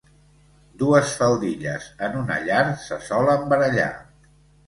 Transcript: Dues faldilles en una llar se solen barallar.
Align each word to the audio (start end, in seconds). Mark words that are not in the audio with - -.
Dues 0.83 1.11
faldilles 1.17 1.85
en 2.07 2.17
una 2.21 2.39
llar 2.47 2.63
se 2.85 2.99
solen 3.09 3.47
barallar. 3.53 3.91